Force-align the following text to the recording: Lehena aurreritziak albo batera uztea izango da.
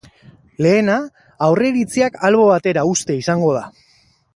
Lehena 0.65 0.95
aurreritziak 1.49 2.19
albo 2.31 2.49
batera 2.53 2.89
uztea 2.97 3.23
izango 3.27 3.55
da. 3.61 3.67